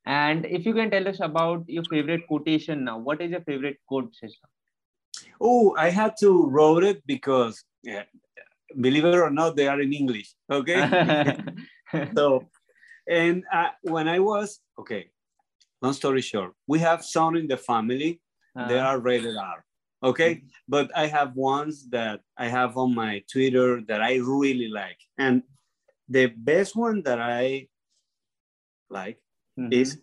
And 0.07 0.47
if 0.47 0.65
you 0.65 0.73
can 0.73 0.91
tell 0.91 1.09
us 1.09 1.19
about 1.21 1.65
your 1.69 1.83
favorite 1.85 2.27
quotation 2.29 2.85
now, 2.85 2.99
what 2.99 3.21
is 3.21 3.33
your 3.33 3.41
favorite 3.41 3.79
quote 3.89 4.15
system? 4.15 4.49
Oh, 5.41 5.75
I 5.77 5.91
had 5.91 6.15
to 6.21 6.47
wrote 6.47 6.85
it 6.85 7.03
because, 7.07 7.65
yeah, 7.83 8.05
believe 8.81 9.05
it 9.05 9.15
or 9.15 9.31
not, 9.31 9.57
they 9.57 9.67
are 9.67 9.81
in 9.81 9.93
English. 9.93 10.35
Okay. 10.51 11.37
so, 12.17 12.49
and 13.09 13.45
uh, 13.53 13.71
when 13.83 14.09
I 14.09 14.21
was 14.21 14.61
okay, 14.79 15.11
long 15.83 15.93
story 15.93 16.21
short, 16.21 16.53
we 16.69 16.79
have 16.79 17.05
some 17.05 17.37
in 17.37 17.49
the 17.49 17.57
family. 17.57 18.21
Uh-huh. 18.57 18.69
They 18.69 18.79
are 18.79 18.99
rated 19.01 19.37
R. 19.37 19.65
Okay, 20.03 20.37
mm-hmm. 20.37 20.47
but 20.69 20.91
I 20.95 21.07
have 21.07 21.35
ones 21.35 21.89
that 21.91 22.21
I 22.37 22.49
have 22.49 22.77
on 22.77 22.95
my 22.95 23.25
Twitter 23.31 23.81
that 23.89 24.03
I 24.03 24.17
really 24.17 24.69
like, 24.69 24.99
and 25.19 25.43
the 26.09 26.27
best 26.27 26.77
one 26.77 27.03
that 27.03 27.19
I 27.19 27.69
like 28.89 29.19
mm-hmm. 29.59 29.73
is 29.73 29.99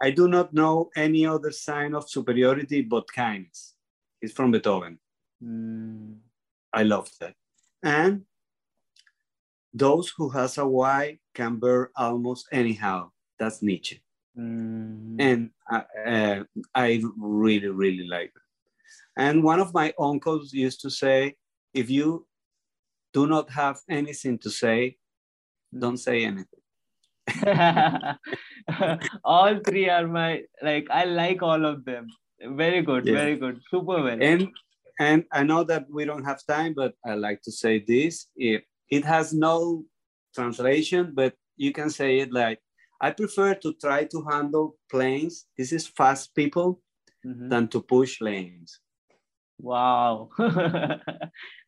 I 0.00 0.10
do 0.10 0.28
not 0.28 0.52
know 0.52 0.90
any 0.96 1.26
other 1.26 1.50
sign 1.50 1.94
of 1.94 2.08
superiority 2.08 2.82
but 2.82 3.10
kindness. 3.12 3.74
It's 4.20 4.32
from 4.32 4.50
Beethoven. 4.50 4.98
Mm. 5.42 6.16
I 6.72 6.82
love 6.82 7.10
that. 7.20 7.34
And 7.82 8.22
those 9.72 10.12
who 10.16 10.28
has 10.30 10.58
a 10.58 10.66
why 10.66 11.18
can 11.34 11.58
bear 11.58 11.90
almost 11.96 12.46
anyhow. 12.52 13.10
That's 13.38 13.62
Nietzsche. 13.62 14.02
Mm. 14.38 15.16
And 15.18 15.50
I, 15.68 15.84
uh, 16.06 16.44
I 16.74 17.02
really, 17.18 17.68
really 17.68 18.06
like 18.06 18.32
it. 18.34 18.42
And 19.16 19.42
one 19.42 19.60
of 19.60 19.72
my 19.72 19.94
uncles 19.98 20.52
used 20.52 20.80
to 20.82 20.90
say, 20.90 21.36
if 21.72 21.88
you 21.90 22.26
do 23.12 23.26
not 23.26 23.50
have 23.50 23.78
anything 23.88 24.38
to 24.38 24.50
say, 24.50 24.98
don't 25.76 25.96
say 25.96 26.24
anything. 26.24 26.60
all 29.24 29.58
three 29.66 29.88
are 29.88 30.06
my 30.06 30.42
like 30.62 30.86
I 30.90 31.04
like 31.04 31.42
all 31.42 31.64
of 31.64 31.84
them. 31.84 32.08
Very 32.40 32.82
good, 32.82 33.06
yeah. 33.06 33.14
very 33.14 33.36
good, 33.36 33.60
super 33.70 34.02
well. 34.02 34.18
And 34.20 34.48
and 35.00 35.24
I 35.32 35.42
know 35.42 35.64
that 35.64 35.86
we 35.90 36.04
don't 36.04 36.24
have 36.24 36.40
time, 36.46 36.74
but 36.74 36.94
I 37.04 37.14
like 37.14 37.42
to 37.42 37.52
say 37.52 37.84
this. 37.86 38.28
If 38.36 38.62
it 38.90 39.04
has 39.04 39.32
no 39.32 39.84
translation, 40.34 41.12
but 41.14 41.34
you 41.56 41.72
can 41.72 41.90
say 41.90 42.18
it 42.18 42.32
like 42.32 42.60
I 43.00 43.10
prefer 43.10 43.54
to 43.54 43.74
try 43.74 44.04
to 44.04 44.22
handle 44.30 44.76
planes. 44.90 45.46
This 45.58 45.72
is 45.72 45.86
fast 45.86 46.34
people 46.34 46.80
mm-hmm. 47.26 47.48
than 47.48 47.68
to 47.68 47.80
push 47.80 48.20
lanes. 48.20 48.80
Wow. 49.58 50.28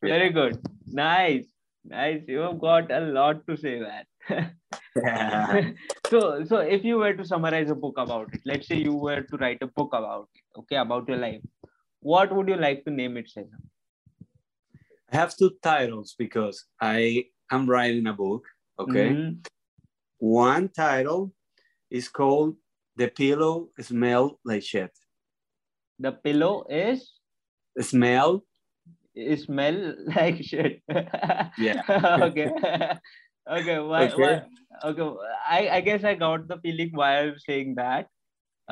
Very 0.02 0.30
good. 0.30 0.60
Nice. 0.86 1.46
Nice. 1.84 2.22
You 2.26 2.40
have 2.40 2.60
got 2.60 2.90
a 2.90 3.00
lot 3.00 3.46
to 3.46 3.56
say 3.56 3.80
that. 3.80 4.06
so 6.10 6.44
so 6.44 6.58
if 6.58 6.84
you 6.84 6.98
were 6.98 7.14
to 7.14 7.24
summarize 7.24 7.70
a 7.70 7.74
book 7.74 7.98
about 7.98 8.32
it, 8.34 8.40
let's 8.44 8.68
say 8.68 8.76
you 8.76 8.94
were 8.94 9.22
to 9.22 9.36
write 9.36 9.58
a 9.62 9.66
book 9.66 9.90
about 9.92 10.28
it, 10.34 10.60
okay, 10.60 10.76
about 10.76 11.08
your 11.08 11.18
life, 11.18 11.40
what 12.00 12.34
would 12.34 12.48
you 12.48 12.56
like 12.56 12.84
to 12.84 12.90
name 12.90 13.16
it, 13.16 13.28
Cesar? 13.28 13.60
I 15.10 15.16
have 15.16 15.36
two 15.36 15.52
titles 15.62 16.14
because 16.18 16.64
I 16.80 17.24
am 17.50 17.68
writing 17.68 18.06
a 18.06 18.12
book. 18.12 18.44
Okay. 18.78 19.10
Mm-hmm. 19.10 19.32
One 20.18 20.68
title 20.68 21.32
is 21.90 22.08
called 22.08 22.56
The 22.96 23.08
Pillow 23.08 23.68
Smell 23.80 24.38
Like 24.44 24.62
Shit. 24.62 24.90
The 25.98 26.12
pillow 26.12 26.64
is? 26.68 27.12
Smell. 27.80 28.44
Smell 29.36 29.94
like 30.14 30.42
shit. 30.42 30.82
yeah. 31.58 31.82
okay. 32.22 32.50
okay. 33.50 33.78
Why, 33.90 34.08
okay. 34.08 34.42
Why, 34.82 34.90
okay. 34.90 35.16
I, 35.48 35.68
I 35.76 35.80
guess 35.80 36.04
I 36.04 36.14
got 36.14 36.48
the 36.48 36.58
feeling 36.58 36.90
why 36.92 37.20
I'm 37.20 37.38
saying 37.38 37.74
that. 37.76 38.08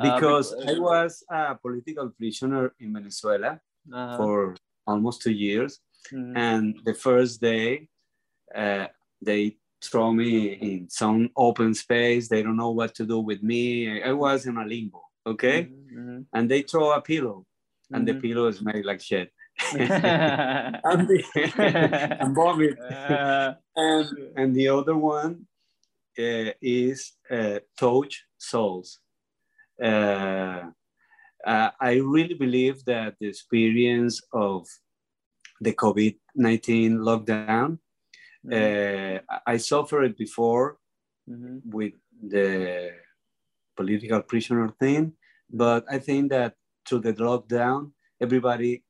Because, 0.01 0.53
uh, 0.53 0.57
because 0.57 0.75
I 0.75 0.79
was 0.79 1.23
a 1.29 1.55
political 1.55 2.09
prisoner 2.09 2.73
in 2.79 2.93
Venezuela 2.93 3.59
uh-huh. 3.91 4.17
for 4.17 4.55
almost 4.85 5.21
two 5.21 5.31
years. 5.31 5.79
Mm-hmm. 6.13 6.37
And 6.37 6.79
the 6.85 6.93
first 6.93 7.41
day, 7.41 7.89
uh, 8.55 8.87
they 9.21 9.57
throw 9.83 10.13
me 10.13 10.53
in 10.53 10.89
some 10.89 11.29
open 11.35 11.73
space. 11.73 12.27
They 12.27 12.43
don't 12.43 12.57
know 12.57 12.71
what 12.71 12.95
to 12.95 13.05
do 13.05 13.19
with 13.19 13.43
me. 13.43 14.01
I 14.01 14.13
was 14.13 14.45
in 14.45 14.57
a 14.57 14.65
limbo, 14.65 15.01
okay? 15.25 15.63
Mm-hmm. 15.63 15.99
mm-hmm. 15.99 16.21
And 16.33 16.49
they 16.49 16.61
throw 16.61 16.91
a 16.91 17.01
pillow, 17.01 17.45
and 17.91 18.07
mm-hmm. 18.07 18.19
the 18.19 18.27
pillow 18.27 18.47
is 18.47 18.61
made 18.61 18.85
like 18.85 19.01
shit. 19.01 19.31
And, 19.73 21.07
the, 21.07 21.23
and 22.19 22.35
vomit. 22.35 22.79
Uh, 22.79 23.53
and, 23.75 24.07
and 24.35 24.55
the 24.55 24.67
other 24.67 24.95
one 24.95 25.47
uh, 26.19 26.51
is 26.61 27.13
uh, 27.29 27.59
Touch 27.77 28.25
Souls. 28.37 28.99
Uh, 29.81 30.63
uh, 31.45 31.69
I 31.79 31.93
really 32.03 32.33
believe 32.33 32.83
that 32.85 33.15
the 33.19 33.27
experience 33.27 34.21
of 34.33 34.67
the 35.61 35.73
COVID 35.73 36.17
19 36.35 36.97
lockdown. 36.99 37.79
Mm-hmm. 38.45 39.17
Uh, 39.31 39.39
I 39.45 39.57
suffered 39.57 40.15
before 40.15 40.77
mm-hmm. 41.29 41.69
with 41.69 41.93
the 42.21 42.91
political 43.75 44.21
prisoner 44.21 44.69
thing, 44.79 45.13
but 45.49 45.85
I 45.89 45.99
think 45.99 46.29
that 46.31 46.53
through 46.87 46.99
the 46.99 47.13
lockdown, 47.13 47.91
everybody 48.21 48.83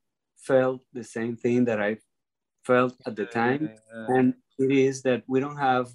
felt 0.48 0.82
the 0.94 1.04
same 1.04 1.36
thing 1.36 1.66
that 1.66 1.80
I 1.82 1.98
felt 2.64 2.96
at 3.06 3.16
the 3.16 3.26
time. 3.26 3.70
And 4.16 4.34
it 4.58 4.72
is 4.72 5.02
that 5.04 5.24
we 5.28 5.40
don't 5.40 5.58
have 5.58 5.88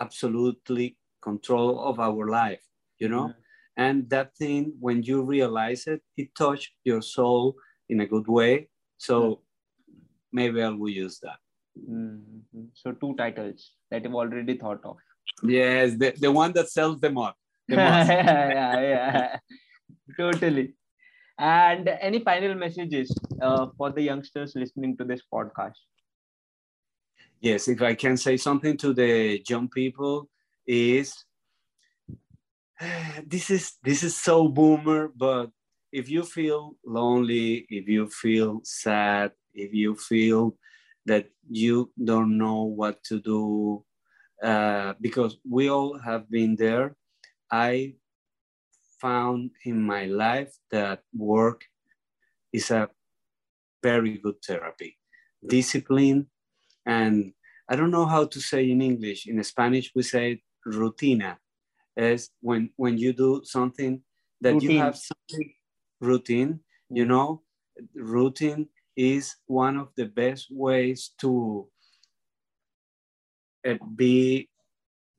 absolutely 0.00 0.96
control 1.22 1.80
of 1.90 2.00
our 2.00 2.28
life, 2.28 2.64
you 2.98 3.08
know? 3.08 3.32
And 3.76 4.08
that 4.10 4.36
thing, 4.36 4.74
when 4.80 5.02
you 5.02 5.22
realize 5.22 5.86
it, 5.86 6.02
it 6.16 6.34
touched 6.34 6.72
your 6.84 7.02
soul 7.02 7.54
in 7.88 8.00
a 8.00 8.06
good 8.06 8.28
way. 8.28 8.68
So 8.98 9.40
maybe 10.32 10.62
I 10.62 10.68
will 10.68 10.90
use 10.90 11.18
that. 11.22 11.38
Mm-hmm. 11.78 12.64
So 12.74 12.92
two 12.92 13.14
titles 13.16 13.72
that 13.90 14.04
you've 14.04 14.14
already 14.14 14.58
thought 14.58 14.84
of. 14.84 14.96
Yes, 15.42 15.96
the, 15.96 16.12
the 16.18 16.30
one 16.30 16.52
that 16.52 16.68
sells 16.68 17.00
them 17.00 17.16
up. 17.16 17.36
The 17.68 17.76
yeah, 17.76 18.48
yeah, 18.58 18.80
yeah. 18.80 19.36
totally. 20.18 20.74
And 21.42 21.88
any 22.00 22.20
final 22.20 22.54
messages 22.54 23.12
uh, 23.42 23.66
for 23.76 23.90
the 23.90 24.00
youngsters 24.00 24.54
listening 24.54 24.96
to 24.98 25.04
this 25.04 25.22
podcast? 25.26 25.74
Yes, 27.40 27.66
if 27.66 27.82
I 27.82 27.94
can 27.94 28.16
say 28.16 28.36
something 28.36 28.76
to 28.76 28.94
the 28.94 29.42
young 29.48 29.68
people 29.68 30.30
is 30.68 31.24
this 33.26 33.50
is 33.50 33.72
this 33.82 34.04
is 34.04 34.16
so 34.16 34.46
boomer, 34.46 35.10
but 35.16 35.50
if 35.90 36.08
you 36.08 36.22
feel 36.22 36.76
lonely, 36.86 37.66
if 37.68 37.88
you 37.88 38.06
feel 38.06 38.60
sad, 38.62 39.32
if 39.52 39.74
you 39.74 39.96
feel 39.96 40.54
that 41.06 41.26
you 41.50 41.90
don't 42.04 42.38
know 42.38 42.62
what 42.62 43.02
to 43.10 43.20
do, 43.20 43.84
uh, 44.44 44.94
because 45.00 45.38
we 45.42 45.68
all 45.68 45.98
have 45.98 46.30
been 46.30 46.54
there. 46.54 46.94
I 47.50 47.94
found 49.02 49.50
in 49.64 49.82
my 49.82 50.04
life 50.06 50.54
that 50.70 51.00
work 51.12 51.64
is 52.52 52.70
a 52.70 52.88
very 53.82 54.18
good 54.18 54.36
therapy. 54.46 54.96
Discipline, 55.44 56.28
and 56.86 57.32
I 57.68 57.74
don't 57.74 57.90
know 57.90 58.06
how 58.06 58.26
to 58.26 58.40
say 58.40 58.70
in 58.70 58.80
English. 58.80 59.26
In 59.26 59.42
Spanish, 59.42 59.90
we 59.94 60.02
say 60.02 60.40
rutina, 60.64 61.36
is 61.96 62.30
when 62.40 62.70
when 62.76 62.96
you 62.96 63.12
do 63.12 63.42
something 63.44 64.02
that 64.40 64.54
routine. 64.54 64.70
you 64.70 64.78
have 64.78 64.96
something 64.96 65.52
routine. 66.00 66.60
You 66.88 67.06
know, 67.06 67.42
routine 67.94 68.68
is 68.96 69.34
one 69.46 69.76
of 69.76 69.88
the 69.96 70.06
best 70.06 70.46
ways 70.50 71.10
to 71.18 71.66
uh, 73.66 73.78
be 73.96 74.48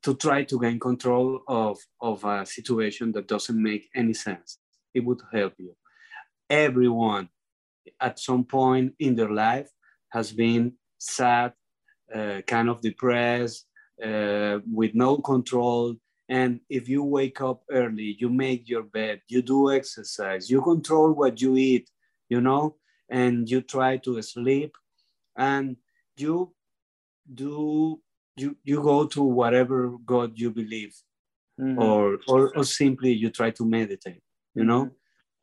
to 0.04 0.14
try 0.16 0.44
to 0.44 0.60
gain 0.60 0.80
control 0.80 1.42
of, 1.48 1.78
of 2.02 2.24
a 2.26 2.46
situation 2.46 3.12
that 3.14 3.28
doesn't 3.28 3.62
make 3.62 3.90
any 3.96 4.14
sense. 4.14 4.60
It 4.94 5.02
would 5.06 5.22
help 5.32 5.54
you. 5.58 5.76
Everyone 6.50 7.30
at 8.00 8.20
some 8.20 8.44
point 8.44 8.94
in 9.00 9.16
their 9.16 9.32
life 9.32 9.70
has 10.10 10.32
been 10.32 10.74
sad, 10.98 11.54
uh, 12.14 12.42
kind 12.46 12.70
of 12.70 12.82
depressed, 12.82 13.66
uh, 14.04 14.60
with 14.72 14.94
no 14.94 15.18
control. 15.18 15.96
And 16.30 16.60
if 16.70 16.88
you 16.90 17.04
wake 17.04 17.42
up 17.42 17.64
early, 17.72 18.18
you 18.20 18.30
make 18.30 18.70
your 18.70 18.84
bed, 18.84 19.22
you 19.28 19.42
do 19.42 19.72
exercise, 19.72 20.50
you 20.50 20.62
control 20.62 21.14
what 21.14 21.42
you 21.42 21.56
eat, 21.58 21.90
you 22.30 22.42
know, 22.42 22.76
and 23.10 23.50
you 23.50 23.62
try 23.62 23.98
to 23.98 24.22
sleep, 24.22 24.76
and 25.36 25.78
you 26.18 26.54
do 27.34 28.02
you 28.36 28.58
you 28.64 28.82
go 28.82 29.06
to 29.06 29.22
whatever 29.22 29.96
god 30.06 30.32
you 30.36 30.50
believe 30.52 30.96
mm-hmm. 31.60 31.80
or, 31.80 32.20
or 32.28 32.56
or 32.58 32.64
simply 32.64 33.12
you 33.12 33.30
try 33.30 33.52
to 33.52 33.66
meditate 33.66 34.22
you 34.56 34.64
know? 34.64 34.86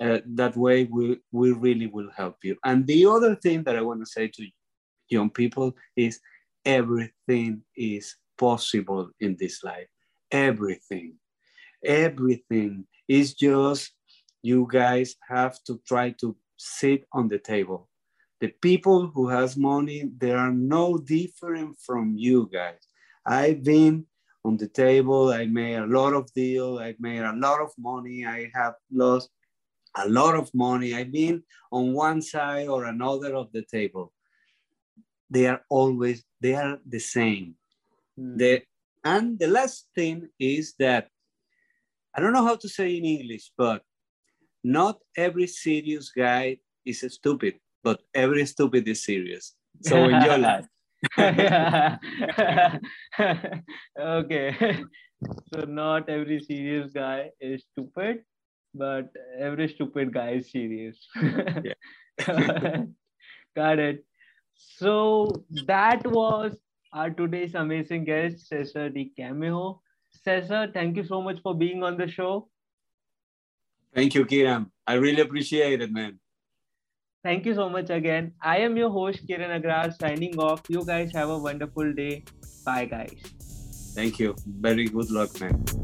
Mm-hmm. 0.01 0.13
uh, 0.13 0.19
that 0.35 0.57
way 0.57 0.85
we 0.85 1.19
we 1.33 1.53
really 1.53 1.87
will 1.87 2.11
help 2.17 2.37
you. 2.43 2.57
And 2.65 2.87
the 2.87 3.07
other 3.07 3.35
thing 3.35 3.65
that 3.65 3.77
i 3.77 3.83
want 3.83 4.01
to 4.01 4.07
say 4.07 4.29
to 4.29 4.47
young 5.11 5.31
people 5.31 5.75
is 5.97 6.21
everything 6.65 7.63
is 7.77 8.17
possible 8.39 9.11
in 9.21 9.37
this 9.39 9.63
life. 9.63 9.89
Everything. 10.31 11.15
Everything. 11.85 12.87
Is 13.09 13.35
just 13.35 13.91
you 14.43 14.69
guys 14.71 15.17
have 15.29 15.59
to 15.65 15.81
try 15.87 16.11
to 16.21 16.37
sit 16.57 17.05
on 17.13 17.29
the 17.29 17.39
table 17.39 17.89
the 18.41 18.49
people 18.61 19.09
who 19.09 19.29
has 19.29 19.57
money 19.57 20.11
they 20.19 20.33
are 20.33 20.53
no 20.53 20.99
different 20.99 21.77
from 21.87 22.15
you 22.17 22.49
guys. 22.53 22.81
I've 23.27 23.63
been 23.63 24.07
on 24.43 24.57
the 24.57 24.69
table 24.69 25.31
i 25.31 25.45
made 25.45 25.77
a 25.77 25.87
lot 25.87 26.15
of 26.15 26.33
deal 26.33 26.79
i 26.79 26.95
made 26.99 27.21
a 27.21 27.35
lot 27.35 27.61
of 27.61 27.71
money 27.77 28.25
i 28.25 28.51
have 28.55 28.73
lost 28.91 29.29
a 29.97 30.09
lot 30.09 30.35
of 30.35 30.53
money. 30.55 30.95
I've 30.95 31.13
been 31.13 31.43
on 31.73 31.93
one 31.93 32.23
side 32.23 32.69
or 32.69 32.85
another 32.85 33.35
of 33.35 33.51
the 33.53 33.63
table. 33.63 34.13
They 35.29 35.47
are 35.47 35.63
always 35.69 36.25
they 36.41 36.55
are 36.55 36.79
the 36.87 36.99
same. 36.99 37.55
Mm. 38.19 38.39
the 38.39 38.63
and 39.05 39.39
the 39.39 39.47
last 39.47 39.87
thing 39.95 40.29
is 40.39 40.75
that 40.79 41.09
i 42.15 42.21
don't 42.21 42.33
know 42.33 42.45
how 42.45 42.57
to 42.57 42.69
say 42.69 42.97
in 42.97 43.05
english 43.05 43.53
but 43.57 43.83
not 44.65 44.99
every 45.17 45.47
serious 45.47 46.11
guy 46.11 46.59
is 46.85 47.05
stupid 47.09 47.55
but 47.83 48.03
every 48.15 48.47
stupid 48.47 48.87
is 48.89 49.05
serious. 49.05 49.55
So 49.83 50.09
enjoy 50.09 50.37
life. 50.49 50.67
okay. 53.99 54.85
So 55.53 55.61
not 55.67 56.09
every 56.09 56.41
serious 56.41 56.93
guy 56.93 57.31
is 57.41 57.65
stupid, 57.73 58.25
but 58.75 59.11
every 59.39 59.69
stupid 59.69 60.13
guy 60.13 60.31
is 60.33 60.51
serious. 60.51 60.99
Got 63.57 63.79
it. 63.79 64.05
So 64.55 65.45
that 65.67 66.07
was 66.07 66.57
our 66.93 67.11
today's 67.11 67.55
amazing 67.55 68.05
guest, 68.05 68.49
Cesar 68.49 68.89
D. 68.91 69.13
Camejo. 69.19 69.81
Cesar, 70.11 70.71
thank 70.73 70.97
you 70.97 71.05
so 71.05 71.23
much 71.23 71.41
for 71.43 71.55
being 71.55 71.83
on 71.83 71.97
the 71.97 72.09
show. 72.09 72.49
Thank 73.95 74.15
you, 74.15 74.25
Kiran. 74.25 74.71
I 74.87 74.95
really 74.95 75.21
appreciate 75.21 75.81
it, 75.81 75.93
man. 75.93 76.19
Thank 77.23 77.45
you 77.45 77.55
so 77.55 77.69
much 77.69 77.91
again. 77.91 78.33
I 78.41 78.59
am 78.59 78.77
your 78.77 78.91
host, 78.91 79.27
Kiran 79.27 79.53
Agrawal, 79.61 79.93
signing 79.99 80.39
off. 80.39 80.63
You 80.69 80.85
guys 80.85 81.13
have 81.13 81.29
a 81.29 81.39
wonderful 81.39 81.93
day. 81.93 82.25
Bye, 82.65 82.87
guys. 82.87 83.19
Thank 83.95 84.19
you. 84.19 84.35
Very 84.47 84.87
good 84.87 85.11
luck, 85.11 85.41
man. 85.41 85.80